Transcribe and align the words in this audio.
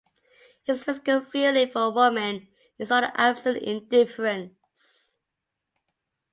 His 0.63 0.83
physical 0.83 1.21
feeling 1.25 1.69
for 1.69 1.91
women 1.93 2.47
is 2.79 2.89
one 2.89 3.03
of 3.03 3.11
absolute 3.13 3.61
indifference. 3.61 5.13